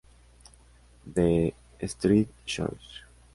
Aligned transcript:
The 1.05 1.53
Street 1.85 2.29
Choir 2.47 2.79